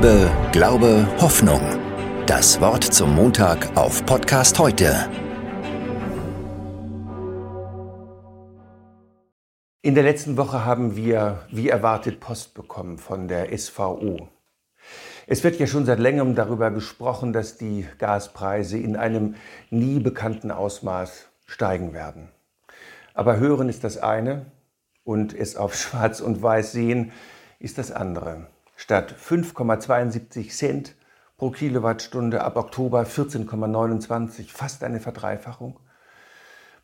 Liebe, 0.00 0.30
Glaube, 0.52 1.08
Hoffnung. 1.20 1.60
Das 2.26 2.60
Wort 2.60 2.84
zum 2.84 3.16
Montag 3.16 3.76
auf 3.76 4.06
Podcast 4.06 4.56
heute. 4.60 4.94
In 9.82 9.96
der 9.96 10.04
letzten 10.04 10.36
Woche 10.36 10.64
haben 10.64 10.94
wir, 10.94 11.40
wie 11.50 11.68
erwartet, 11.68 12.20
Post 12.20 12.54
bekommen 12.54 12.98
von 12.98 13.26
der 13.26 13.58
SVO. 13.58 14.28
Es 15.26 15.42
wird 15.42 15.58
ja 15.58 15.66
schon 15.66 15.84
seit 15.84 15.98
längerem 15.98 16.36
darüber 16.36 16.70
gesprochen, 16.70 17.32
dass 17.32 17.58
die 17.58 17.84
Gaspreise 17.98 18.78
in 18.78 18.94
einem 18.94 19.34
nie 19.70 19.98
bekannten 19.98 20.52
Ausmaß 20.52 21.26
steigen 21.44 21.92
werden. 21.92 22.28
Aber 23.14 23.38
hören 23.38 23.68
ist 23.68 23.82
das 23.82 23.98
eine 23.98 24.46
und 25.02 25.34
es 25.34 25.56
auf 25.56 25.74
Schwarz 25.76 26.20
und 26.20 26.40
Weiß 26.40 26.70
sehen 26.70 27.10
ist 27.58 27.78
das 27.78 27.90
andere 27.90 28.46
statt 28.78 29.12
5,72 29.20 30.50
Cent 30.50 30.94
pro 31.36 31.50
Kilowattstunde 31.50 32.42
ab 32.42 32.56
Oktober 32.56 33.02
14,29, 33.02 34.50
fast 34.50 34.84
eine 34.84 35.00
Verdreifachung. 35.00 35.80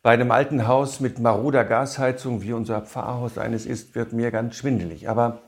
Bei 0.03 0.11
einem 0.11 0.29
alten 0.29 0.67
Haus 0.67 0.99
mit 0.99 1.19
maroder 1.19 1.63
Gasheizung, 1.63 2.41
wie 2.41 2.51
unser 2.51 2.81
Pfarrhaus 2.81 3.37
eines 3.37 3.65
ist, 3.65 3.95
wird 3.95 4.11
mir 4.11 4.29
ganz 4.29 4.57
schwindelig. 4.57 5.09
Aber 5.09 5.41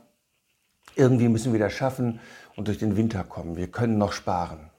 irgendwie 0.96 1.28
müssen 1.28 1.52
wir 1.52 1.60
das 1.60 1.74
schaffen 1.74 2.18
und 2.56 2.66
durch 2.66 2.78
den 2.78 2.96
Winter 2.96 3.24
kommen. 3.24 3.56
Wir 3.56 3.70
können 3.70 3.98
noch 3.98 4.12
sparen. 4.12 4.70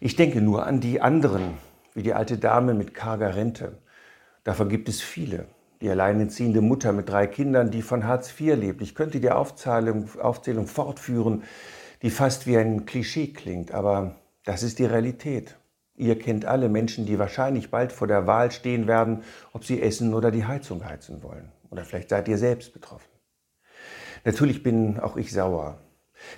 Ich 0.00 0.16
denke 0.16 0.42
nur 0.42 0.66
an 0.66 0.80
die 0.80 1.00
anderen, 1.00 1.56
wie 1.94 2.02
die 2.02 2.14
alte 2.14 2.36
Dame 2.36 2.74
mit 2.74 2.94
karger 2.94 3.36
Rente. 3.36 3.78
Davon 4.42 4.68
gibt 4.68 4.88
es 4.88 5.00
viele 5.00 5.46
die 5.80 5.88
alleinerziehende 5.88 6.60
Mutter 6.60 6.92
mit 6.92 7.08
drei 7.08 7.26
Kindern, 7.26 7.70
die 7.70 7.82
von 7.82 8.06
Hartz 8.06 8.28
IV 8.38 8.56
lebt. 8.56 8.82
Ich 8.82 8.94
könnte 8.94 9.20
die 9.20 9.30
Aufzählung, 9.30 10.08
Aufzählung 10.20 10.66
fortführen, 10.66 11.44
die 12.02 12.10
fast 12.10 12.46
wie 12.46 12.56
ein 12.56 12.86
Klischee 12.86 13.28
klingt, 13.32 13.72
aber 13.72 14.16
das 14.44 14.62
ist 14.62 14.78
die 14.78 14.84
Realität. 14.84 15.56
Ihr 15.96 16.18
kennt 16.18 16.46
alle 16.46 16.68
Menschen, 16.68 17.04
die 17.04 17.18
wahrscheinlich 17.18 17.70
bald 17.70 17.92
vor 17.92 18.06
der 18.06 18.26
Wahl 18.26 18.50
stehen 18.50 18.86
werden, 18.86 19.22
ob 19.52 19.64
sie 19.64 19.82
essen 19.82 20.14
oder 20.14 20.30
die 20.30 20.46
Heizung 20.46 20.84
heizen 20.84 21.22
wollen. 21.22 21.52
Oder 21.70 21.84
vielleicht 21.84 22.08
seid 22.08 22.26
ihr 22.28 22.38
selbst 22.38 22.72
betroffen. 22.72 23.08
Natürlich 24.24 24.62
bin 24.62 24.98
auch 24.98 25.16
ich 25.16 25.32
sauer, 25.32 25.78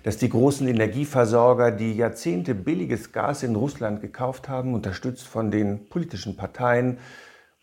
dass 0.03 0.17
die 0.17 0.29
großen 0.29 0.67
Energieversorger, 0.69 1.71
die 1.71 1.95
Jahrzehnte 1.95 2.55
billiges 2.55 3.13
Gas 3.13 3.43
in 3.43 3.57
Russland 3.57 4.01
gekauft 4.01 4.49
haben, 4.49 4.75
unterstützt 4.75 5.27
von 5.27 5.51
den 5.51 5.89
politischen 5.89 6.37
Parteien, 6.37 6.99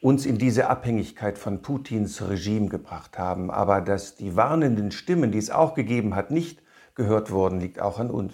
uns 0.02 0.26
in 0.26 0.38
diese 0.38 0.70
Abhängigkeit 0.70 1.38
von 1.38 1.62
Putins 1.62 2.22
Regime 2.28 2.70
gebracht 2.70 3.18
haben. 3.18 3.52
Aber 3.52 3.82
dass 3.82 4.16
die 4.16 4.36
warnenden 4.36 4.92
Stimmen, 4.92 5.32
die 5.32 5.38
es 5.38 5.50
auch 5.50 5.74
gegeben 5.74 6.16
hat, 6.16 6.32
nicht 6.32 6.62
gehört 6.96 7.32
wurden, 7.32 7.60
liegt 7.60 7.80
auch 7.80 8.00
an 8.00 8.10
uns. 8.10 8.34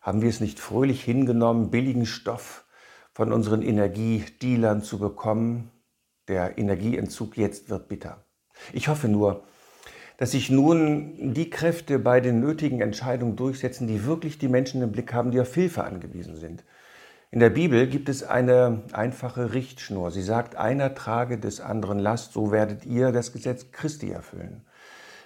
Haben 0.00 0.22
wir 0.22 0.28
es 0.28 0.40
nicht 0.40 0.58
fröhlich 0.58 1.02
hingenommen, 1.02 1.70
billigen 1.70 2.06
Stoff 2.06 2.66
von 3.12 3.32
unseren 3.32 3.62
Energiedealern 3.62 4.82
zu 4.82 4.98
bekommen? 4.98 5.70
Der 6.28 6.58
Energieentzug 6.58 7.36
jetzt 7.36 7.70
wird 7.70 7.88
bitter. 7.88 8.24
Ich 8.72 8.88
hoffe 8.88 9.08
nur, 9.08 9.44
dass 10.18 10.32
sich 10.32 10.50
nun 10.50 11.34
die 11.34 11.50
Kräfte 11.50 11.98
bei 11.98 12.20
den 12.20 12.40
nötigen 12.40 12.80
Entscheidungen 12.80 13.36
durchsetzen, 13.36 13.86
die 13.86 14.04
wirklich 14.04 14.38
die 14.38 14.48
Menschen 14.48 14.82
im 14.82 14.92
Blick 14.92 15.12
haben, 15.12 15.30
die 15.30 15.40
auf 15.40 15.54
Hilfe 15.54 15.84
angewiesen 15.84 16.36
sind. 16.36 16.64
In 17.34 17.40
der 17.40 17.48
Bibel 17.48 17.86
gibt 17.86 18.10
es 18.10 18.22
eine 18.22 18.82
einfache 18.92 19.54
Richtschnur. 19.54 20.10
Sie 20.10 20.20
sagt, 20.20 20.56
einer 20.56 20.94
trage 20.94 21.38
des 21.38 21.62
anderen 21.62 21.98
Last, 21.98 22.34
so 22.34 22.52
werdet 22.52 22.84
ihr 22.84 23.10
das 23.10 23.32
Gesetz 23.32 23.72
Christi 23.72 24.10
erfüllen. 24.10 24.66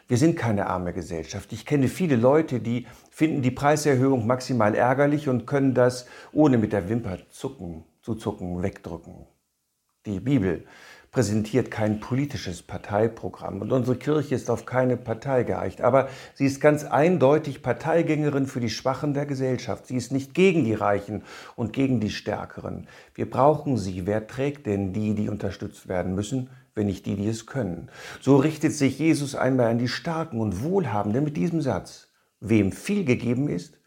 Wir 0.07 0.17
sind 0.17 0.37
keine 0.37 0.69
arme 0.69 0.93
Gesellschaft. 0.93 1.53
Ich 1.53 1.67
kenne 1.67 1.89
viele 1.89 2.15
Leute, 2.15 2.61
die 2.61 2.87
finden 3.11 3.43
die 3.43 3.51
Preiserhöhung 3.51 4.25
maximal 4.25 4.77
ärgerlich 4.77 5.29
und 5.29 5.49
können 5.49 5.75
das 5.75 6.07
ohne 6.33 6.59
mit 6.59 6.73
der 6.73 6.89
Wimper 6.89 7.19
zucken, 7.29 7.83
zu 8.03 8.15
zucken, 8.15 8.63
wegdrücken. 8.63 9.27
Die 10.07 10.21
Bibel 10.21 10.65
präsentiert 11.17 11.71
kein 11.71 11.99
politisches 11.99 12.61
Parteiprogramm 12.61 13.63
und 13.63 13.73
unsere 13.73 13.97
Kirche 13.97 14.35
ist 14.35 14.51
auf 14.51 14.67
keine 14.67 14.99
Partei 14.99 15.45
geeicht. 15.45 15.81
Aber 15.81 16.11
sie 16.35 16.45
ist 16.45 16.61
ganz 16.61 16.85
eindeutig 16.85 17.63
Parteigängerin 17.63 18.47
für 18.47 18.61
die 18.61 18.69
Schwachen 18.69 19.15
der 19.15 19.25
Gesellschaft. 19.25 19.87
Sie 19.87 19.97
ist 19.97 20.13
nicht 20.13 20.35
gegen 20.35 20.65
die 20.65 20.75
Reichen 20.75 21.23
und 21.55 21.73
gegen 21.73 22.01
die 22.01 22.11
Stärkeren. 22.11 22.87
Wir 23.15 23.31
brauchen 23.31 23.79
sie. 23.79 24.07
Wer 24.07 24.27
trägt 24.27 24.67
denn 24.67 24.93
die, 24.93 25.15
die 25.15 25.31
unterstützt 25.31 25.89
werden 25.89 26.15
müssen? 26.15 26.51
wenn 26.75 26.85
nicht 26.85 27.07
die, 27.07 27.17
die 27.17 27.29
es 27.29 27.47
können. 27.47 27.89
So 28.21 28.37
richtet 28.37 28.75
sich 28.75 28.99
Jesus 28.99 29.35
einmal 29.35 29.71
an 29.71 29.79
die 29.79 29.89
Starken 29.89 30.43
und 30.43 30.63
Wohlhabenden 30.63 31.25
mit 31.25 31.39
diesem 31.39 31.63
Satz. 31.63 32.09
Wem 32.41 32.71
viel 32.71 33.07
gegeben 33.07 33.49
ist, 33.49 33.79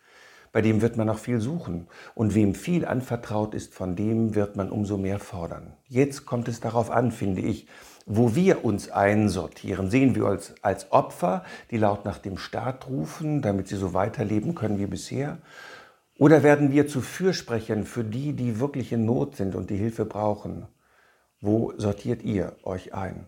bei 0.51 0.61
dem 0.61 0.81
wird 0.81 0.97
man 0.97 1.07
noch 1.07 1.19
viel 1.19 1.39
suchen. 1.39 1.87
Und 2.15 2.35
wem 2.35 2.55
viel 2.55 2.85
anvertraut 2.85 3.53
ist, 3.53 3.73
von 3.73 3.95
dem 3.95 4.35
wird 4.35 4.55
man 4.55 4.69
umso 4.69 4.97
mehr 4.97 5.19
fordern. 5.19 5.73
Jetzt 5.87 6.25
kommt 6.25 6.47
es 6.47 6.59
darauf 6.59 6.89
an, 6.89 7.11
finde 7.11 7.41
ich, 7.41 7.67
wo 8.05 8.35
wir 8.35 8.65
uns 8.65 8.89
einsortieren. 8.89 9.89
Sehen 9.91 10.15
wir 10.15 10.25
uns 10.25 10.55
als 10.61 10.91
Opfer, 10.91 11.43
die 11.69 11.77
laut 11.77 12.05
nach 12.05 12.17
dem 12.17 12.37
Staat 12.37 12.87
rufen, 12.87 13.41
damit 13.41 13.67
sie 13.67 13.77
so 13.77 13.93
weiterleben 13.93 14.55
können 14.55 14.79
wie 14.79 14.87
bisher? 14.87 15.37
Oder 16.17 16.43
werden 16.43 16.71
wir 16.71 16.87
zu 16.87 17.01
Fürsprechern 17.01 17.85
für 17.85 18.03
die, 18.03 18.33
die 18.33 18.59
wirklich 18.59 18.91
in 18.91 19.05
Not 19.05 19.35
sind 19.37 19.55
und 19.55 19.69
die 19.69 19.77
Hilfe 19.77 20.05
brauchen? 20.05 20.67
Wo 21.39 21.71
sortiert 21.77 22.23
ihr 22.23 22.57
euch 22.63 22.93
ein? 22.93 23.27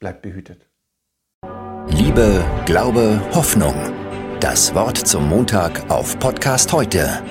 Bleibt 0.00 0.22
behütet. 0.22 0.66
Liebe, 1.86 2.44
Glaube, 2.66 3.20
Hoffnung. 3.32 3.74
Das 4.42 4.74
Wort 4.74 4.98
zum 4.98 5.28
Montag 5.28 5.88
auf 5.88 6.18
Podcast 6.18 6.72
heute 6.72 7.22